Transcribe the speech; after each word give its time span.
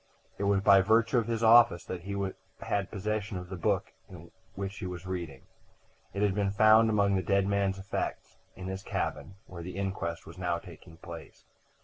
It 0.39 0.45
was 0.45 0.61
by 0.61 0.81
virtue 0.81 1.19
of 1.19 1.27
his 1.27 1.43
office 1.43 1.85
that 1.85 2.01
he 2.01 2.15
had 2.61 2.89
possession 2.89 3.37
of 3.37 3.49
the 3.49 3.55
book 3.55 3.93
in 4.09 4.31
which 4.55 4.79
he 4.79 4.87
was 4.87 5.05
reading; 5.05 5.43
it 6.11 6.23
had 6.23 6.33
been 6.33 6.49
found 6.49 6.89
among 6.89 7.13
the 7.15 7.21
dead 7.21 7.45
man's 7.45 7.77
effects 7.77 8.37
in 8.55 8.65
his 8.65 8.81
cabin, 8.81 9.35
where 9.45 9.61
the 9.61 9.77
inquest 9.77 10.25
was 10.25 10.39
now 10.39 10.57
taking 10.57 10.97
place. 10.97 11.45